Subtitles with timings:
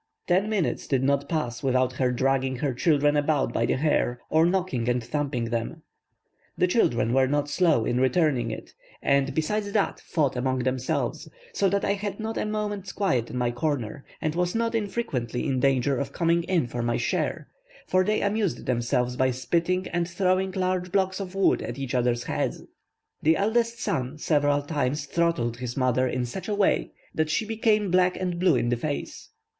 [0.25, 4.47] Ten minutes did not pass without her dragging her children about by the hair, or
[4.49, 5.83] kicking and thumping them.
[6.57, 11.69] The children were not slow in returning it; and, besides that, fought among themselves; so
[11.69, 15.59] that I had not a moment's quiet in my corner, and was not unfrequently in
[15.59, 17.47] danger of coming in for my share,
[17.85, 22.23] for they amused themselves by spitting and throwing large blocks of wood at each other's
[22.23, 22.63] heads.
[23.21, 27.91] The eldest son several times throttled his mother in such a way that she became
[27.91, 29.29] black and blue in the face.